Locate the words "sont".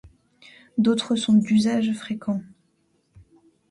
1.15-1.33